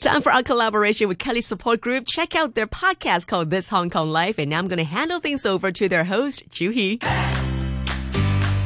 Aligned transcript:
Time 0.00 0.22
for 0.22 0.30
our 0.30 0.44
collaboration 0.44 1.08
with 1.08 1.18
Kelly 1.18 1.40
Support 1.40 1.80
Group. 1.80 2.06
Check 2.06 2.36
out 2.36 2.54
their 2.54 2.68
podcast 2.68 3.26
called 3.26 3.50
This 3.50 3.68
Hong 3.68 3.90
Kong 3.90 4.10
Life. 4.10 4.38
And 4.38 4.50
now 4.50 4.58
I'm 4.58 4.68
going 4.68 4.78
to 4.78 4.84
handle 4.84 5.18
things 5.18 5.44
over 5.44 5.72
to 5.72 5.88
their 5.88 6.04
host, 6.04 6.48
Ju. 6.50 6.70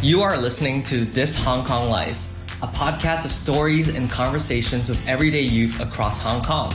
You 0.03 0.21
are 0.21 0.37
listening 0.37 0.83
to 0.85 1.07
This 1.07 1.35
Hong 1.35 1.65
Kong 1.65 1.89
Life, 1.89 2.29
a 2.61 2.67
podcast 2.67 3.25
of 3.25 3.33
stories 3.33 3.89
and 3.89 4.11
conversations 4.11 4.91
with 4.91 5.09
everyday 5.09 5.41
youth 5.41 5.81
across 5.81 6.19
Hong 6.19 6.43
Kong. 6.43 6.71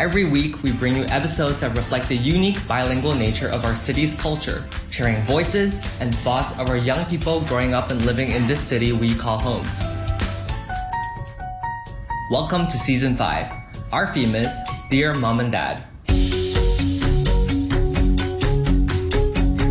Every 0.00 0.24
week, 0.24 0.60
we 0.64 0.72
bring 0.72 0.96
you 0.96 1.04
episodes 1.04 1.60
that 1.60 1.76
reflect 1.76 2.08
the 2.08 2.16
unique 2.16 2.66
bilingual 2.66 3.14
nature 3.14 3.48
of 3.48 3.64
our 3.64 3.76
city's 3.76 4.12
culture, 4.20 4.64
sharing 4.90 5.22
voices 5.22 5.80
and 6.00 6.12
thoughts 6.12 6.58
of 6.58 6.68
our 6.68 6.76
young 6.76 7.04
people 7.06 7.42
growing 7.42 7.74
up 7.74 7.92
and 7.92 8.04
living 8.04 8.32
in 8.32 8.48
this 8.48 8.60
city 8.60 8.90
we 8.90 9.14
call 9.14 9.38
home. 9.38 9.64
Welcome 12.30 12.66
to 12.66 12.76
Season 12.76 13.14
5. 13.14 13.57
Our 13.90 14.06
theme 14.06 14.34
is 14.34 14.54
Dear 14.90 15.14
Mom 15.14 15.40
and 15.40 15.50
Dad. 15.50 15.82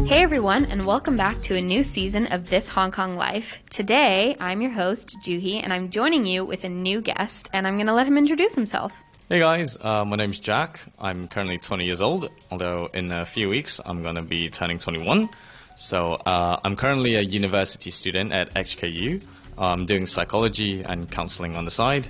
Hey 0.08 0.24
everyone, 0.24 0.66
and 0.66 0.86
welcome 0.86 1.16
back 1.16 1.40
to 1.44 1.56
a 1.56 1.62
new 1.62 1.84
season 1.84 2.26
of 2.34 2.50
This 2.50 2.68
Hong 2.68 2.90
Kong 2.90 3.16
Life. 3.16 3.62
Today, 3.70 4.36
I'm 4.40 4.60
your 4.64 4.72
host, 4.72 5.18
Juhi, 5.24 5.62
and 5.62 5.72
I'm 5.72 5.92
joining 5.92 6.26
you 6.26 6.44
with 6.44 6.64
a 6.64 6.70
new 6.70 7.00
guest, 7.00 7.48
and 7.54 7.68
I'm 7.68 7.76
going 7.76 7.86
to 7.86 7.94
let 7.94 8.08
him 8.08 8.18
introduce 8.18 8.56
himself. 8.56 8.92
Hey 9.30 9.38
guys, 9.38 9.78
uh, 9.80 10.04
my 10.04 10.16
name's 10.16 10.40
Jack. 10.40 10.80
I'm 10.98 11.28
currently 11.28 11.60
20 11.60 11.86
years 11.86 12.02
old, 12.02 12.28
although 12.50 12.90
in 12.96 13.12
a 13.12 13.24
few 13.24 13.50
weeks 13.50 13.80
I'm 13.86 14.02
going 14.02 14.16
to 14.16 14.24
be 14.24 14.50
turning 14.50 14.80
21. 14.80 15.30
So 15.76 16.14
uh, 16.14 16.60
I'm 16.64 16.76
currently 16.76 17.14
a 17.14 17.22
university 17.22 17.92
student 17.92 18.34
at 18.34 18.52
HKU. 18.56 19.22
I'm 19.60 19.86
doing 19.86 20.08
psychology 20.08 20.82
and 20.82 21.12
counseling 21.12 21.56
on 21.56 21.66
the 21.66 21.72
side 21.72 22.08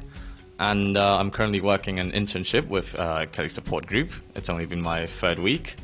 and 0.60 0.98
uh, 0.98 1.18
I'm 1.18 1.32
currently 1.32 1.62
working 1.62 2.00
an 2.00 2.12
internship 2.12 2.68
with 2.68 3.00
uh, 3.00 3.26
Kelly 3.28 3.50
Support 3.50 3.86
Group. 3.86 4.12
It's 4.36 4.50
only 4.50 4.66
been 4.66 4.82
my 4.82 5.06
third 5.06 5.40
week, 5.40 5.76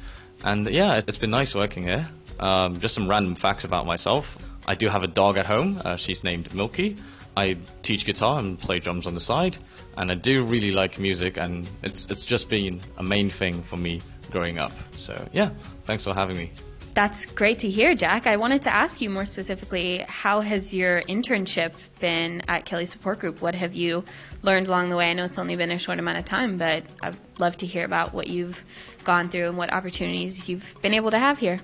and 0.44 0.67
yeah, 0.67 1.02
it's 1.08 1.17
been 1.17 1.31
nice 1.31 1.56
working 1.56 1.84
here. 1.84 2.09
Um, 2.39 2.80
just 2.80 2.95
some 2.95 3.08
random 3.08 3.36
facts 3.36 3.64
about 3.64 3.86
myself. 3.86 4.38
I 4.67 4.75
do 4.75 4.88
have 4.88 5.03
a 5.03 5.08
dog 5.08 5.38
at 5.38 5.45
home. 5.45 5.81
Uh, 5.83 5.95
she's 5.95 6.23
named 6.23 6.53
Milky. 6.53 6.95
I 7.36 7.58
teach 7.81 8.06
guitar 8.06 8.39
and 8.39 8.59
play 8.59 8.80
drums 8.80 9.08
on 9.08 9.14
the 9.16 9.20
side, 9.20 9.58
and 9.98 10.11
I 10.11 10.16
do 10.16 10.44
really 10.44 10.72
like 10.72 11.00
music, 11.00 11.38
and 11.38 11.67
it's 11.81 12.05
it's 12.09 12.26
just 12.26 12.50
been 12.50 12.80
a 12.98 13.03
main 13.03 13.30
thing 13.30 13.64
for 13.64 13.78
me 13.78 14.02
growing 14.31 14.58
up. 14.59 14.72
So 14.95 15.14
yeah, 15.33 15.50
thanks 15.86 16.03
for 16.03 16.14
having 16.14 16.38
me. 16.38 16.52
That's 16.94 17.25
great 17.25 17.59
to 17.59 17.69
hear, 17.69 17.95
Jack. 17.95 18.27
I 18.27 18.38
wanted 18.38 18.61
to 18.63 18.73
ask 18.73 19.02
you 19.02 19.09
more 19.09 19.25
specifically 19.25 20.05
how 20.08 20.41
has 20.41 20.75
your 20.75 21.02
internship 21.02 21.73
been 21.99 22.44
at 22.47 22.66
Kelly 22.66 22.86
Support 22.86 23.17
Group? 23.17 23.41
What 23.41 23.55
have 23.55 23.73
you 23.73 24.05
learned 24.44 24.67
along 24.67 24.89
the 24.89 24.95
way? 24.95 25.09
I 25.09 25.14
know 25.14 25.25
it's 25.25 25.39
only 25.39 25.55
been 25.55 25.71
a 25.71 25.80
short 25.80 25.97
amount 25.97 26.19
of 26.19 26.25
time, 26.25 26.59
but 26.59 26.83
I'd 27.02 27.16
love 27.39 27.58
to 27.58 27.66
hear 27.66 27.83
about 27.83 28.14
what 28.14 28.27
you've 28.27 28.64
gone 29.05 29.30
through 29.30 29.47
and 29.47 29.58
what 29.58 29.73
opportunities 29.73 30.47
you've 30.47 30.80
been 30.83 30.94
able 30.94 31.09
to 31.09 31.17
have 31.17 31.39
here. 31.39 31.59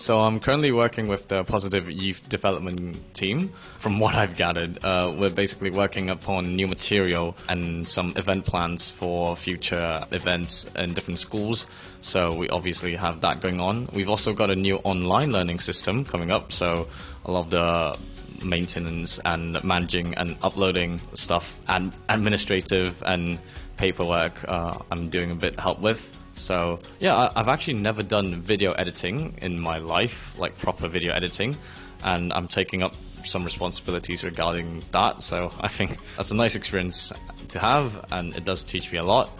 So 0.00 0.20
I'm 0.22 0.40
currently 0.40 0.72
working 0.72 1.08
with 1.08 1.28
the 1.28 1.44
Positive 1.44 1.90
Youth 1.90 2.26
Development 2.26 2.96
Team. 3.12 3.48
From 3.48 4.00
what 4.00 4.14
I've 4.14 4.34
gathered, 4.34 4.82
uh, 4.82 5.14
we're 5.14 5.28
basically 5.28 5.70
working 5.70 6.08
upon 6.08 6.56
new 6.56 6.66
material 6.66 7.36
and 7.50 7.86
some 7.86 8.14
event 8.16 8.46
plans 8.46 8.88
for 8.88 9.36
future 9.36 10.02
events 10.10 10.64
in 10.74 10.94
different 10.94 11.18
schools. 11.18 11.66
So 12.00 12.32
we 12.32 12.48
obviously 12.48 12.96
have 12.96 13.20
that 13.20 13.42
going 13.42 13.60
on. 13.60 13.90
We've 13.92 14.08
also 14.08 14.32
got 14.32 14.48
a 14.48 14.56
new 14.56 14.76
online 14.84 15.32
learning 15.32 15.60
system 15.60 16.06
coming 16.06 16.30
up. 16.30 16.50
So 16.50 16.88
a 17.26 17.30
lot 17.30 17.40
of 17.40 17.50
the 17.50 17.98
maintenance 18.42 19.18
and 19.26 19.62
managing 19.62 20.14
and 20.14 20.34
uploading 20.42 21.02
stuff 21.12 21.60
and 21.68 21.92
administrative 22.08 23.02
and 23.04 23.38
paperwork 23.76 24.48
uh, 24.48 24.78
I'm 24.90 25.10
doing 25.10 25.30
a 25.30 25.34
bit 25.34 25.60
help 25.60 25.80
with. 25.80 26.19
So 26.40 26.78
yeah, 26.98 27.30
I, 27.34 27.38
have 27.38 27.48
actually 27.48 27.74
never 27.74 28.02
done 28.02 28.40
video 28.40 28.72
editing 28.72 29.34
in 29.42 29.60
my 29.60 29.78
life, 29.78 30.38
like 30.38 30.58
proper 30.58 30.88
video 30.88 31.12
editing, 31.12 31.56
and 32.02 32.32
I'm 32.32 32.48
taking 32.48 32.82
up 32.82 32.94
some 33.24 33.44
responsibilities 33.44 34.24
regarding 34.24 34.82
that. 34.92 35.22
So 35.22 35.52
I 35.60 35.68
think 35.68 35.98
that's 36.16 36.30
a 36.30 36.36
nice 36.36 36.56
experience 36.56 37.12
to 37.48 37.58
have, 37.58 38.04
and 38.10 38.34
it 38.34 38.44
does 38.44 38.62
teach 38.62 38.90
me 38.92 38.98
a 38.98 39.04
lot. 39.04 39.30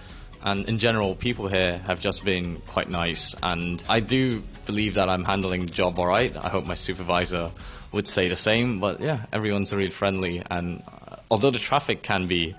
And 0.43 0.67
in 0.69 0.79
general, 0.79 1.15
people 1.15 1.49
here 1.49 1.79
have 1.87 2.01
just 2.01 2.25
been 2.25 2.57
quite 2.67 2.89
nice, 2.89 3.35
and 3.43 3.83
I 3.89 4.01
do 4.01 4.43
believe 4.67 4.95
that 4.95 5.09
I'm 5.09 5.25
handling 5.25 5.67
the 5.67 5.73
job 5.73 5.99
all 5.99 6.07
right. 6.07 6.35
I 6.37 6.49
hope 6.49 6.67
my 6.67 6.75
supervisor 6.75 7.51
would 7.93 8.07
say 8.07 8.29
the 8.29 8.37
same. 8.37 8.81
But 8.81 9.01
yeah, 9.01 9.27
everyone's 9.33 9.75
really 9.75 9.91
friendly, 9.91 10.43
and 10.51 10.83
uh, 11.09 11.17
although 11.31 11.51
the 11.51 11.59
traffic 11.59 12.03
can 12.03 12.27
be 12.27 12.55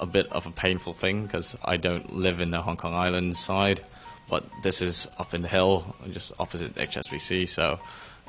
a 0.00 0.06
bit 0.06 0.30
of 0.32 0.46
a 0.46 0.50
painful 0.50 0.94
thing 0.94 1.24
because 1.24 1.56
I 1.64 1.76
don't 1.76 2.14
live 2.14 2.40
in 2.40 2.50
the 2.50 2.60
Hong 2.60 2.76
Kong 2.76 2.94
Island 2.94 3.36
side, 3.36 3.80
but 4.28 4.44
this 4.62 4.82
is 4.82 5.08
up 5.18 5.34
in 5.34 5.42
the 5.42 5.48
hill, 5.48 5.94
just 6.10 6.32
opposite 6.38 6.74
HSBC. 6.74 7.48
So 7.48 7.78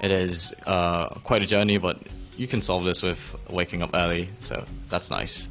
it 0.01 0.11
is 0.11 0.53
uh, 0.65 1.09
quite 1.09 1.41
a 1.41 1.47
journey, 1.47 1.77
but 1.77 1.97
you 2.37 2.47
can 2.47 2.61
solve 2.61 2.83
this 2.83 3.01
with 3.01 3.35
waking 3.49 3.81
up 3.81 3.91
early. 3.93 4.29
So 4.41 4.65
that's 4.89 5.09
nice. 5.09 5.47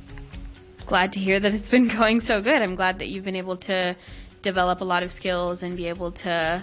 Glad 0.87 1.13
to 1.13 1.21
hear 1.21 1.41
that 1.41 1.55
it's 1.55 1.71
been 1.71 1.89
going 2.01 2.21
so 2.21 2.41
good. 2.41 2.61
I'm 2.61 2.75
glad 2.75 2.99
that 2.99 3.09
you've 3.09 3.25
been 3.25 3.37
able 3.37 3.57
to 3.59 3.97
develop 4.43 4.81
a 4.81 4.85
lot 4.85 5.03
of 5.03 5.11
skills 5.11 5.63
and 5.63 5.77
be 5.77 5.87
able 5.87 6.13
to 6.13 6.63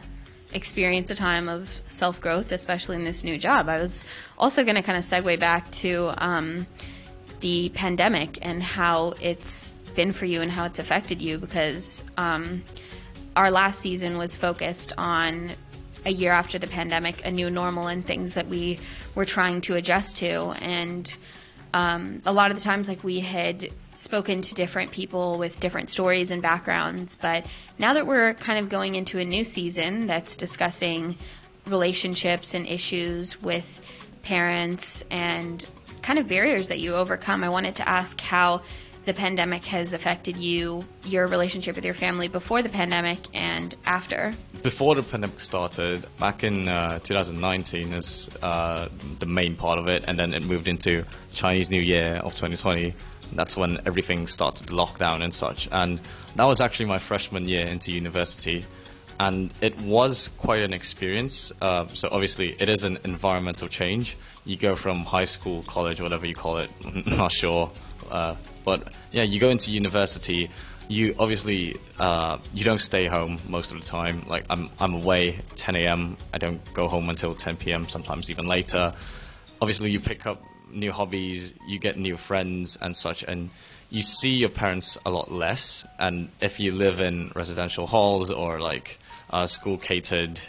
experience 0.54 1.10
a 1.10 1.16
time 1.16 1.50
of 1.50 1.82
self 1.88 2.22
growth, 2.22 2.52
especially 2.52 2.96
in 2.96 3.04
this 3.04 3.24
new 3.24 3.38
job. 3.38 3.70
I 3.70 3.80
was 3.80 4.06
also 4.38 4.64
going 4.64 4.76
to 4.76 4.82
kind 4.82 4.98
of 4.98 5.04
segue 5.04 5.40
back 5.40 5.70
to 5.72 6.14
um, 6.18 6.68
the 7.42 7.70
pandemic 7.70 8.40
and 8.42 8.64
how 8.64 9.14
it's 9.22 9.72
been 9.96 10.12
for 10.12 10.26
you 10.26 10.42
and 10.42 10.52
how 10.52 10.66
it's 10.66 10.80
affected 10.80 11.22
you 11.22 11.38
because 11.38 12.04
um, 12.18 12.64
our 13.36 13.52
last 13.52 13.80
season 13.80 14.18
was 14.18 14.36
focused 14.36 14.94
on 14.98 15.52
a 16.06 16.12
year 16.12 16.32
after 16.32 16.58
the 16.58 16.68
pandemic, 16.68 17.26
a 17.26 17.32
new 17.32 17.50
normal, 17.50 17.88
and 17.88 18.06
things 18.06 18.34
that 18.34 18.48
we 18.48 18.80
were 19.16 19.26
trying 19.26 19.62
to 19.62 19.76
adjust 19.76 20.18
to. 20.18 20.52
And 20.60 21.14
um, 21.74 22.22
a 22.26 22.34
lot 22.34 22.52
of 22.52 22.58
the 22.58 22.64
times, 22.64 22.88
like 22.88 23.04
we 23.04 23.20
had 23.20 23.68
spoken 23.94 24.42
to 24.42 24.56
different 24.56 24.92
people 24.92 25.38
with 25.38 25.60
different 25.60 25.90
stories 25.90 26.32
and 26.32 26.42
backgrounds, 26.42 27.16
but 27.16 27.46
now 27.78 27.94
that 27.94 28.08
we're 28.08 28.34
kind 28.36 28.58
of 28.58 28.70
going 28.70 28.96
into 28.96 29.20
a 29.20 29.26
new 29.26 29.44
season 29.44 30.08
that's 30.08 30.38
discussing 30.38 31.18
relationships 31.68 32.54
and 32.54 32.66
issues 32.66 33.42
with 33.42 33.82
parents 34.24 35.04
and 35.12 35.66
kind 36.02 36.20
of 36.20 36.28
barriers 36.28 36.68
that 36.70 36.80
you 36.80 36.96
overcome. 36.96 37.44
I 37.44 37.50
wanted 37.50 37.76
to 37.76 37.88
ask 37.88 38.20
how 38.20 38.62
the 39.06 39.14
pandemic 39.14 39.64
has 39.66 39.94
affected 39.94 40.38
you, 40.38 40.84
your 41.06 41.28
relationship 41.28 41.76
with 41.76 41.86
your 41.86 41.94
family 41.94 42.28
before 42.28 42.62
the 42.62 42.70
pandemic 42.70 43.18
and 43.34 43.76
after. 43.86 44.34
Before 44.62 44.94
the 44.94 45.02
pandemic 45.02 45.40
started, 45.40 46.06
back 46.20 46.44
in 46.44 46.68
uh, 46.68 47.00
2019 47.00 47.94
is 47.94 48.30
uh, 48.44 48.90
the 49.20 49.26
main 49.26 49.56
part 49.56 49.80
of 49.80 49.88
it, 49.88 50.04
and 50.08 50.20
then 50.20 50.34
it 50.34 50.44
moved 50.44 50.68
into 50.68 51.04
Chinese 51.32 51.72
New 51.72 51.82
Year 51.82 52.16
of 52.24 52.36
2020. 52.36 52.94
That's 53.34 53.58
when 53.58 53.80
everything 53.88 54.28
started 54.28 54.68
to 54.68 54.76
lock 54.76 55.00
down 55.00 55.22
and 55.22 55.34
such. 55.34 55.68
And 55.72 56.00
that 56.36 56.46
was 56.46 56.62
actually 56.62 56.86
my 56.86 57.00
freshman 57.00 57.48
year 57.48 57.66
into 57.66 57.92
university. 57.92 58.66
And 59.22 59.54
it 59.62 59.80
was 59.82 60.30
quite 60.30 60.64
an 60.64 60.74
experience. 60.74 61.52
Uh, 61.62 61.86
so, 61.94 62.10
obviously, 62.12 62.56
it 62.60 62.70
is 62.70 62.84
an 62.84 62.98
environmental 63.04 63.68
change 63.68 64.18
you 64.46 64.58
go 64.58 64.76
from 64.76 65.06
high 65.06 65.26
school, 65.26 65.64
college, 65.64 66.02
whatever 66.02 66.26
you 66.26 66.36
call 66.36 66.58
it. 66.58 66.70
Not 67.06 67.32
sure, 67.32 67.72
uh, 68.10 68.36
but 68.64 68.94
yeah, 69.12 69.24
you 69.24 69.40
go 69.40 69.50
into 69.50 69.72
university. 69.72 70.50
You 70.88 71.16
obviously 71.20 71.76
uh, 72.00 72.38
you 72.54 72.66
don't 72.66 72.80
stay 72.80 73.06
home 73.06 73.38
most 73.48 73.72
of 73.72 73.80
the 73.80 73.86
time. 73.86 74.26
Like 74.28 74.46
I'm 74.50 74.70
I'm 74.80 74.96
away 74.96 75.40
10 75.56 75.76
a.m. 75.76 76.18
I 76.34 76.38
don't 76.38 76.62
go 76.74 76.88
home 76.88 77.10
until 77.10 77.34
10 77.36 77.58
p.m. 77.58 77.88
Sometimes 77.88 78.30
even 78.30 78.48
later. 78.48 78.94
Obviously, 79.62 79.92
you 79.92 80.00
pick 80.00 80.26
up 80.26 80.44
new 80.72 80.92
hobbies, 80.92 81.54
you 81.68 81.78
get 81.78 81.98
new 81.98 82.18
friends 82.18 82.78
and 82.82 82.96
such, 82.96 83.24
and 83.24 83.52
you 83.92 84.02
see 84.02 84.32
your 84.32 84.50
parents 84.50 84.98
a 85.06 85.12
lot 85.12 85.32
less. 85.32 85.86
And 86.00 86.30
if 86.40 86.60
you 86.60 86.72
live 86.72 87.02
in 87.02 87.32
residential 87.36 87.86
halls 87.86 88.32
or 88.32 88.60
like 88.60 88.98
uh, 89.30 89.46
school 89.46 89.78
catered, 89.78 90.40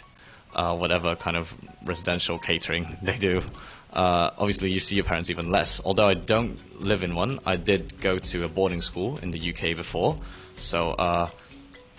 uh, 0.55 0.75
whatever 0.75 1.15
kind 1.15 1.35
of 1.35 1.53
residential 1.85 2.39
catering 2.39 2.97
they 3.03 3.17
do, 3.17 3.43
uh, 3.91 4.31
obviously 4.37 4.71
you 4.71 4.79
see 4.79 4.95
your 4.95 5.05
parents 5.05 5.29
even 5.29 5.51
less. 5.51 5.81
Although 5.85 6.07
I 6.07 6.13
don't 6.13 6.81
live 6.81 7.03
in 7.03 7.15
one, 7.15 7.39
I 7.45 7.57
did 7.57 7.99
go 7.99 8.17
to 8.17 8.45
a 8.45 8.47
boarding 8.47 8.81
school 8.81 9.17
in 9.17 9.31
the 9.31 9.53
UK 9.53 9.75
before, 9.75 10.17
so 10.55 10.91
uh, 10.91 11.29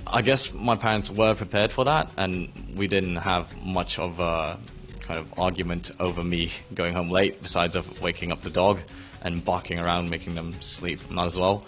I 0.06 0.22
guess 0.22 0.52
my 0.52 0.76
parents 0.76 1.10
were 1.10 1.34
prepared 1.34 1.70
for 1.70 1.84
that, 1.84 2.10
and 2.16 2.50
we 2.74 2.88
didn't 2.88 3.16
have 3.16 3.56
much 3.64 3.98
of 3.98 4.18
a 4.18 4.58
kind 5.00 5.20
of 5.20 5.38
argument 5.38 5.92
over 6.00 6.24
me 6.24 6.50
going 6.72 6.94
home 6.94 7.10
late, 7.10 7.42
besides 7.42 7.76
of 7.76 8.02
waking 8.02 8.32
up 8.32 8.40
the 8.40 8.50
dog 8.50 8.80
and 9.24 9.44
barking 9.44 9.80
around, 9.80 10.10
making 10.10 10.34
them 10.34 10.52
sleep 10.60 11.00
as 11.18 11.36
well. 11.38 11.64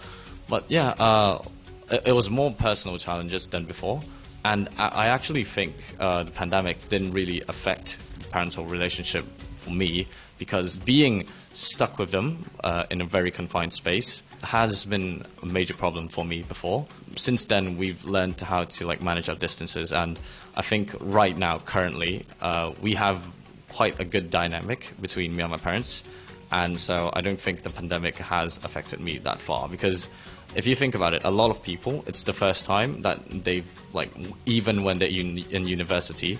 But 0.48 0.64
yeah, 0.68 0.90
uh, 0.90 1.42
it, 1.90 2.02
it, 2.06 2.12
was 2.12 2.30
more 2.30 2.52
personal 2.52 2.98
challenges 2.98 3.48
than 3.48 3.64
before, 3.64 4.00
and 4.44 4.68
I, 4.78 4.88
I 4.88 5.06
actually 5.08 5.44
think 5.44 5.74
uh, 5.98 6.22
the 6.22 6.30
pandemic 6.30 6.88
didn't 6.88 7.12
really 7.12 7.42
affect 7.48 7.98
parental 8.30 8.64
relationship 8.64 9.24
for 9.54 9.70
me 9.70 10.06
because 10.38 10.78
being 10.78 11.26
stuck 11.52 11.98
with 11.98 12.10
them 12.10 12.44
uh, 12.62 12.84
in 12.90 13.00
a 13.00 13.04
very 13.04 13.30
confined 13.30 13.72
space 13.72 14.22
has 14.42 14.84
been 14.84 15.24
a 15.42 15.46
major 15.46 15.74
problem 15.74 16.08
for 16.08 16.24
me 16.24 16.42
before. 16.42 16.84
Since 17.16 17.46
then, 17.46 17.78
we've 17.78 18.04
learned 18.04 18.40
how 18.40 18.64
to 18.64 18.86
like 18.86 19.02
manage 19.02 19.28
our 19.28 19.34
distances, 19.34 19.92
and 19.92 20.18
I 20.54 20.62
think 20.62 20.94
right 21.00 21.36
now, 21.36 21.58
currently, 21.58 22.26
uh, 22.40 22.72
we 22.82 22.94
have 22.94 23.26
quite 23.70 23.98
a 23.98 24.04
good 24.04 24.30
dynamic 24.30 24.92
between 25.00 25.34
me 25.34 25.42
and 25.42 25.50
my 25.50 25.58
parents, 25.58 26.04
and 26.50 26.78
so 26.78 27.10
I 27.12 27.20
don't 27.20 27.40
think 27.40 27.62
the 27.62 27.70
pandemic 27.70 28.16
has 28.16 28.58
affected 28.64 29.00
me 29.00 29.18
that 29.18 29.40
far 29.40 29.68
because. 29.68 30.08
If 30.54 30.66
you 30.66 30.74
think 30.76 30.94
about 30.94 31.12
it, 31.12 31.22
a 31.24 31.30
lot 31.30 31.50
of 31.50 31.62
people, 31.62 32.02
it's 32.06 32.22
the 32.22 32.32
first 32.32 32.64
time 32.64 33.02
that 33.02 33.18
they've, 33.44 33.68
like, 33.92 34.10
even 34.46 34.84
when 34.84 34.96
they're 34.96 35.08
in 35.08 35.66
university, 35.66 36.38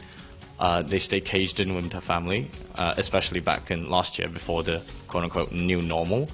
uh, 0.58 0.82
they 0.82 0.98
stay 0.98 1.20
caged 1.20 1.60
in 1.60 1.74
with 1.74 1.90
their 1.90 2.00
family, 2.00 2.50
uh, 2.76 2.94
especially 2.96 3.40
back 3.40 3.70
in 3.70 3.90
last 3.90 4.18
year 4.18 4.28
before 4.28 4.62
the 4.62 4.82
quote 5.06 5.24
unquote 5.24 5.52
new 5.52 5.82
normal. 5.82 6.28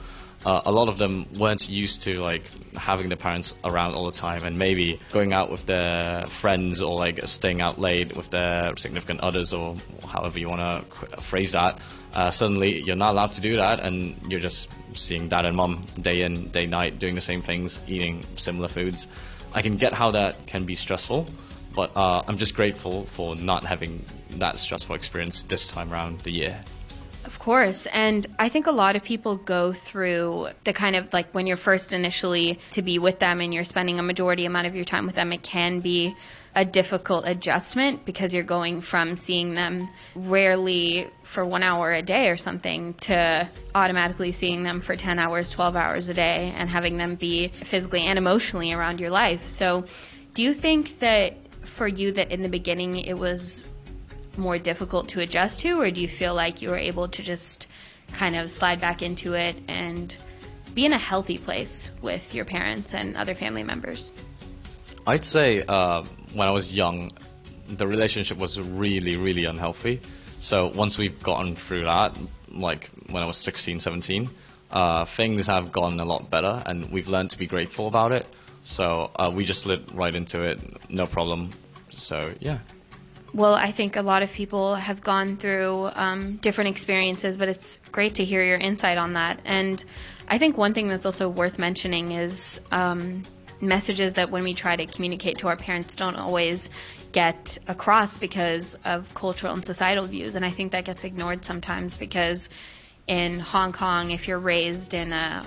Uh, 0.44 0.60
a 0.66 0.72
lot 0.72 0.88
of 0.88 0.98
them 0.98 1.26
weren't 1.38 1.68
used 1.68 2.02
to 2.02 2.20
like 2.20 2.42
having 2.74 3.08
their 3.08 3.16
parents 3.16 3.54
around 3.64 3.94
all 3.94 4.06
the 4.06 4.12
time 4.12 4.42
and 4.42 4.58
maybe 4.58 4.98
going 5.12 5.32
out 5.32 5.50
with 5.50 5.64
their 5.66 6.26
friends 6.26 6.82
or 6.82 6.96
like 6.96 7.20
staying 7.26 7.60
out 7.60 7.78
late 7.78 8.16
with 8.16 8.28
their 8.30 8.76
significant 8.76 9.20
others 9.20 9.52
or 9.52 9.76
however 10.08 10.40
you 10.40 10.48
want 10.48 10.60
to 10.90 11.20
phrase 11.20 11.52
that. 11.52 11.78
Uh, 12.12 12.28
suddenly 12.28 12.82
you're 12.82 12.96
not 12.96 13.12
allowed 13.12 13.30
to 13.30 13.40
do 13.40 13.56
that 13.56 13.80
and 13.80 14.16
you're 14.28 14.40
just 14.40 14.68
seeing 14.94 15.28
dad 15.28 15.44
and 15.44 15.56
mom 15.56 15.84
day 16.00 16.22
in, 16.22 16.48
day 16.48 16.66
night 16.66 16.98
doing 16.98 17.14
the 17.14 17.20
same 17.20 17.40
things, 17.40 17.80
eating 17.86 18.24
similar 18.34 18.68
foods. 18.68 19.06
I 19.54 19.62
can 19.62 19.76
get 19.76 19.92
how 19.92 20.10
that 20.10 20.46
can 20.46 20.64
be 20.64 20.74
stressful, 20.74 21.28
but 21.74 21.96
uh, 21.96 22.22
I'm 22.26 22.38
just 22.38 22.54
grateful 22.54 23.04
for 23.04 23.36
not 23.36 23.64
having 23.64 24.04
that 24.30 24.58
stressful 24.58 24.94
experience 24.94 25.42
this 25.42 25.68
time 25.68 25.92
around 25.92 26.20
the 26.20 26.30
year. 26.30 26.60
Of 27.24 27.38
course. 27.38 27.86
And 27.86 28.26
I 28.38 28.48
think 28.48 28.66
a 28.66 28.72
lot 28.72 28.96
of 28.96 29.04
people 29.04 29.36
go 29.36 29.72
through 29.72 30.48
the 30.64 30.72
kind 30.72 30.96
of 30.96 31.12
like 31.12 31.32
when 31.32 31.46
you're 31.46 31.56
first 31.56 31.92
initially 31.92 32.58
to 32.72 32.82
be 32.82 32.98
with 32.98 33.20
them 33.20 33.40
and 33.40 33.54
you're 33.54 33.64
spending 33.64 33.98
a 33.98 34.02
majority 34.02 34.44
amount 34.44 34.66
of 34.66 34.74
your 34.74 34.84
time 34.84 35.06
with 35.06 35.14
them, 35.14 35.32
it 35.32 35.42
can 35.42 35.80
be 35.80 36.14
a 36.54 36.64
difficult 36.64 37.24
adjustment 37.26 38.04
because 38.04 38.34
you're 38.34 38.42
going 38.42 38.80
from 38.80 39.14
seeing 39.14 39.54
them 39.54 39.88
rarely 40.14 41.08
for 41.22 41.44
one 41.44 41.62
hour 41.62 41.92
a 41.92 42.02
day 42.02 42.28
or 42.28 42.36
something 42.36 42.92
to 42.94 43.48
automatically 43.74 44.32
seeing 44.32 44.62
them 44.62 44.80
for 44.80 44.94
10 44.94 45.18
hours, 45.18 45.50
12 45.50 45.76
hours 45.76 46.08
a 46.08 46.14
day 46.14 46.52
and 46.54 46.68
having 46.68 46.98
them 46.98 47.14
be 47.14 47.48
physically 47.48 48.02
and 48.02 48.18
emotionally 48.18 48.72
around 48.72 49.00
your 49.00 49.10
life. 49.10 49.46
So, 49.46 49.84
do 50.34 50.42
you 50.42 50.54
think 50.54 50.98
that 51.00 51.36
for 51.62 51.86
you 51.88 52.12
that 52.12 52.30
in 52.30 52.42
the 52.42 52.48
beginning 52.48 52.98
it 52.98 53.18
was 53.18 53.66
more 54.36 54.58
difficult 54.58 55.08
to 55.10 55.20
adjust 55.20 55.60
to, 55.60 55.80
or 55.80 55.90
do 55.90 56.00
you 56.00 56.08
feel 56.08 56.34
like 56.34 56.62
you 56.62 56.70
were 56.70 56.78
able 56.78 57.08
to 57.08 57.22
just 57.22 57.66
kind 58.12 58.36
of 58.36 58.50
slide 58.50 58.80
back 58.80 59.02
into 59.02 59.34
it 59.34 59.56
and 59.68 60.16
be 60.74 60.86
in 60.86 60.92
a 60.92 60.98
healthy 60.98 61.38
place 61.38 61.90
with 62.00 62.34
your 62.34 62.44
parents 62.44 62.94
and 62.94 63.16
other 63.16 63.34
family 63.34 63.62
members? 63.62 64.10
I'd 65.06 65.24
say 65.24 65.62
uh, 65.66 66.02
when 66.32 66.48
I 66.48 66.50
was 66.50 66.74
young, 66.74 67.10
the 67.68 67.86
relationship 67.86 68.38
was 68.38 68.60
really, 68.60 69.16
really 69.16 69.44
unhealthy. 69.44 70.00
So 70.40 70.68
once 70.68 70.98
we've 70.98 71.20
gotten 71.22 71.54
through 71.54 71.84
that, 71.84 72.16
like 72.50 72.90
when 73.10 73.22
I 73.22 73.26
was 73.26 73.36
16, 73.36 73.80
17, 73.80 74.30
uh, 74.70 75.04
things 75.04 75.46
have 75.46 75.72
gone 75.72 76.00
a 76.00 76.04
lot 76.04 76.30
better 76.30 76.62
and 76.66 76.90
we've 76.90 77.08
learned 77.08 77.30
to 77.30 77.38
be 77.38 77.46
grateful 77.46 77.86
about 77.86 78.12
it. 78.12 78.28
So 78.62 79.10
uh, 79.16 79.30
we 79.34 79.44
just 79.44 79.62
slid 79.62 79.92
right 79.92 80.14
into 80.14 80.42
it, 80.42 80.90
no 80.90 81.06
problem. 81.06 81.50
So 81.90 82.34
yeah. 82.40 82.58
Well, 83.34 83.54
I 83.54 83.70
think 83.70 83.96
a 83.96 84.02
lot 84.02 84.22
of 84.22 84.30
people 84.30 84.74
have 84.74 85.02
gone 85.02 85.36
through 85.36 85.90
um, 85.94 86.36
different 86.36 86.68
experiences, 86.68 87.38
but 87.38 87.48
it's 87.48 87.78
great 87.90 88.16
to 88.16 88.24
hear 88.24 88.44
your 88.44 88.58
insight 88.58 88.98
on 88.98 89.14
that. 89.14 89.40
And 89.46 89.82
I 90.28 90.36
think 90.36 90.58
one 90.58 90.74
thing 90.74 90.86
that's 90.86 91.06
also 91.06 91.30
worth 91.30 91.58
mentioning 91.58 92.12
is 92.12 92.60
um, 92.72 93.22
messages 93.60 94.14
that 94.14 94.30
when 94.30 94.44
we 94.44 94.52
try 94.52 94.76
to 94.76 94.84
communicate 94.84 95.38
to 95.38 95.48
our 95.48 95.56
parents 95.56 95.94
don't 95.94 96.16
always 96.16 96.68
get 97.12 97.58
across 97.68 98.18
because 98.18 98.78
of 98.84 99.12
cultural 99.14 99.54
and 99.54 99.64
societal 99.64 100.04
views. 100.04 100.34
And 100.34 100.44
I 100.44 100.50
think 100.50 100.72
that 100.72 100.84
gets 100.84 101.04
ignored 101.04 101.44
sometimes 101.44 101.96
because 101.96 102.50
in 103.06 103.40
Hong 103.40 103.72
Kong, 103.72 104.10
if 104.10 104.28
you're 104.28 104.38
raised 104.38 104.92
in 104.92 105.12
a 105.12 105.42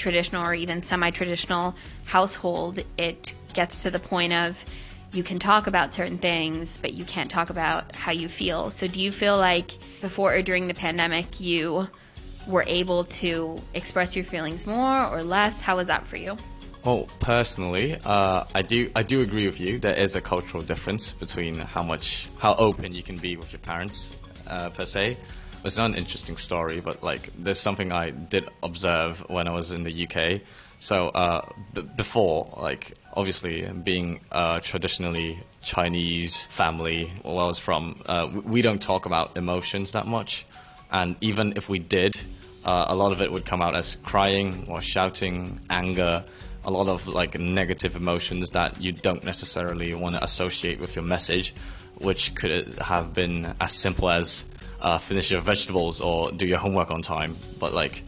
traditional 0.00 0.46
or 0.46 0.54
even 0.54 0.82
semi 0.82 1.10
traditional 1.10 1.76
household, 2.04 2.80
it 2.98 3.34
gets 3.52 3.82
to 3.82 3.90
the 3.90 3.98
point 3.98 4.32
of 4.32 4.64
you 5.12 5.22
can 5.22 5.38
talk 5.38 5.66
about 5.66 5.92
certain 5.92 6.18
things, 6.18 6.78
but 6.78 6.94
you 6.94 7.04
can't 7.04 7.30
talk 7.30 7.50
about 7.50 7.94
how 7.94 8.12
you 8.12 8.28
feel. 8.28 8.70
So, 8.70 8.86
do 8.86 9.02
you 9.02 9.10
feel 9.12 9.36
like 9.36 9.70
before 10.00 10.34
or 10.34 10.42
during 10.42 10.68
the 10.68 10.74
pandemic, 10.74 11.40
you 11.40 11.88
were 12.46 12.64
able 12.66 13.04
to 13.04 13.60
express 13.74 14.16
your 14.16 14.24
feelings 14.24 14.66
more 14.66 15.06
or 15.06 15.22
less? 15.22 15.60
How 15.60 15.76
was 15.76 15.88
that 15.88 16.06
for 16.06 16.16
you? 16.16 16.36
Well, 16.84 17.08
personally, 17.20 17.98
uh, 18.04 18.44
I 18.54 18.62
do 18.62 18.90
I 18.96 19.02
do 19.02 19.20
agree 19.20 19.46
with 19.46 19.60
you. 19.60 19.78
There 19.78 19.94
is 19.94 20.14
a 20.14 20.20
cultural 20.20 20.62
difference 20.62 21.12
between 21.12 21.58
how 21.58 21.82
much 21.82 22.28
how 22.38 22.54
open 22.54 22.94
you 22.94 23.02
can 23.02 23.18
be 23.18 23.36
with 23.36 23.52
your 23.52 23.60
parents, 23.60 24.16
uh, 24.46 24.70
per 24.70 24.86
se. 24.86 25.18
It's 25.62 25.76
not 25.76 25.90
an 25.90 25.96
interesting 25.96 26.38
story, 26.38 26.80
but 26.80 27.02
like 27.02 27.30
there's 27.38 27.60
something 27.60 27.92
I 27.92 28.10
did 28.10 28.48
observe 28.62 29.28
when 29.28 29.46
I 29.46 29.52
was 29.52 29.72
in 29.72 29.82
the 29.82 30.06
UK. 30.06 30.40
So 30.78 31.08
uh, 31.08 31.46
b- 31.74 31.82
before, 31.82 32.54
like 32.56 32.94
obviously 33.14 33.62
being 33.70 34.20
a 34.32 34.60
traditionally 34.64 35.38
Chinese 35.62 36.44
family, 36.46 37.12
where 37.22 37.44
I 37.44 37.46
was 37.46 37.58
from, 37.58 37.96
uh, 38.06 38.30
we 38.44 38.62
don't 38.62 38.80
talk 38.80 39.04
about 39.04 39.36
emotions 39.36 39.92
that 39.92 40.06
much, 40.06 40.46
and 40.90 41.16
even 41.20 41.52
if 41.56 41.68
we 41.68 41.78
did, 41.78 42.18
uh, 42.64 42.86
a 42.88 42.94
lot 42.94 43.12
of 43.12 43.20
it 43.20 43.30
would 43.30 43.44
come 43.44 43.60
out 43.60 43.76
as 43.76 43.96
crying 43.96 44.64
or 44.68 44.80
shouting, 44.80 45.60
anger, 45.68 46.24
a 46.64 46.70
lot 46.70 46.88
of 46.88 47.06
like 47.06 47.38
negative 47.38 47.96
emotions 47.96 48.50
that 48.50 48.80
you 48.80 48.92
don't 48.92 49.24
necessarily 49.24 49.92
want 49.92 50.14
to 50.14 50.24
associate 50.24 50.80
with 50.80 50.96
your 50.96 51.04
message, 51.04 51.54
which 51.98 52.34
could 52.34 52.78
have 52.78 53.12
been 53.12 53.54
as 53.60 53.72
simple 53.72 54.08
as 54.08 54.46
uh, 54.80 54.98
finish 54.98 55.30
your 55.30 55.40
vegetables 55.40 56.00
or 56.00 56.30
do 56.32 56.46
your 56.46 56.58
homework 56.58 56.90
on 56.90 57.02
time, 57.02 57.36
but 57.58 57.72
like 57.74 58.02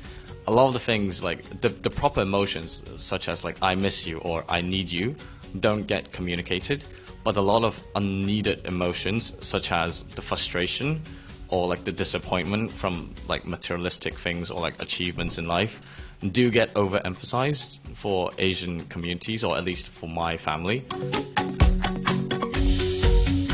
a 0.47 0.53
lot 0.53 0.67
of 0.67 0.73
the 0.73 0.81
things 0.81 1.23
like 1.23 1.43
the, 1.61 1.69
the 1.69 1.91
proper 1.91 2.23
emotions 2.23 2.83
such 2.97 3.29
as 3.29 3.45
like 3.45 3.57
i 3.63 3.77
miss 3.77 4.09
you 4.09 4.19
or 4.19 4.45
i 4.49 4.61
need 4.61 4.91
you 4.91 5.15
don't 5.61 5.87
get 5.87 6.13
communicated. 6.13 6.85
But 7.25 7.37
a 7.37 7.41
lot 7.41 7.63
of 7.63 7.81
unneeded 7.95 8.67
emotions 8.67 9.37
such 9.47 9.71
as 9.71 10.03
the 10.03 10.23
frustration 10.23 11.03
or 11.49 11.69
like 11.69 11.85
the 11.85 11.93
disappointment 11.93 12.71
from 12.71 13.15
like 13.29 13.47
materialistic 13.47 14.19
things 14.19 14.51
or 14.51 14.61
like 14.61 14.81
achievements 14.83 15.39
in 15.39 15.47
life 15.47 15.81
do 16.33 16.51
get 16.51 16.73
overemphasized 16.75 17.81
for 17.95 18.31
asian 18.39 18.81
communities 18.87 19.45
or 19.45 19.57
at 19.57 19.65
least 19.65 19.89
for 19.89 20.09
my 20.09 20.37
family. 20.37 20.85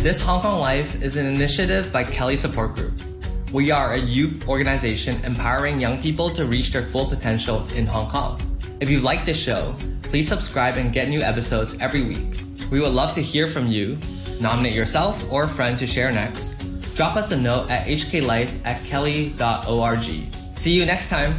This 0.03 0.21
hong 0.21 0.43
kong 0.43 0.61
life 0.61 1.03
is 1.03 1.17
an 1.17 1.27
initiative 1.27 1.93
by 1.93 2.05
kelly 2.05 2.37
support 2.37 2.75
group 2.75 3.08
we 3.53 3.71
are 3.71 3.93
a 3.93 3.99
youth 3.99 4.47
organization 4.49 5.25
empowering 5.25 5.81
young 5.81 6.01
people 6.03 6.31
to 6.31 6.45
reach 6.45 6.73
their 6.73 6.83
full 6.83 7.07
potential 7.07 7.67
in 7.75 7.87
Hong 7.87 8.11
Kong. 8.11 8.41
If 8.81 8.91
you 8.91 9.01
like 9.01 9.25
this 9.25 9.39
show, 9.39 9.75
please 10.03 10.29
subscribe 10.29 10.77
and 10.77 10.93
get 10.93 11.09
new 11.09 11.21
episodes 11.21 11.79
every 11.81 12.03
week. 12.03 12.41
We 12.71 12.81
would 12.81 12.93
love 12.93 13.15
to 13.15 13.23
hear 13.23 13.47
from 13.47 13.69
you. 13.69 13.99
Nominate 14.41 14.75
yourself 14.75 15.33
or 15.33 15.45
a 15.45 15.49
friend 15.49 15.79
to 15.79 15.87
share 15.87 16.13
next. 16.13 16.59
Drop 16.95 17.17
us 17.17 17.31
a 17.31 17.37
note 17.37 17.71
at 17.71 17.87
hklife 17.87 18.51
at 18.65 18.85
kelly.org. 18.85 20.05
See 20.53 20.73
you 20.73 20.85
next 20.85 21.09
time. 21.09 21.33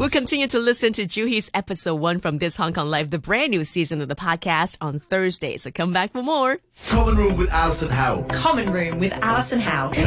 We'll 0.00 0.08
continue 0.08 0.46
to 0.46 0.58
listen 0.58 0.94
to 0.94 1.04
Juhi's 1.04 1.50
episode 1.52 1.96
one 1.96 2.20
from 2.20 2.38
This 2.38 2.56
Hong 2.56 2.72
Kong 2.72 2.88
Life, 2.88 3.10
the 3.10 3.18
brand 3.18 3.50
new 3.50 3.66
season 3.66 4.00
of 4.00 4.08
the 4.08 4.14
podcast 4.14 4.78
on 4.80 4.98
Thursday. 4.98 5.58
So 5.58 5.70
come 5.70 5.92
back 5.92 6.12
for 6.12 6.22
more. 6.22 6.56
Common 6.88 7.16
Room 7.16 7.36
with 7.36 7.50
Alison 7.50 7.90
Howe. 7.90 8.22
Common 8.32 8.72
Room 8.72 8.98
with 8.98 9.12
Alison 9.22 9.60
Howe. 9.60 9.90
Nine 9.90 10.06